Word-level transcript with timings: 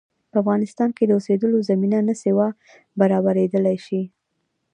په 0.31 0.35
افغانستان 0.41 0.89
کې 0.97 1.03
د 1.05 1.11
اوسېدلو 1.17 1.57
زمینه 1.69 1.99
نه 2.07 2.15
سوای 2.23 2.49
برابرېدلای. 2.99 3.77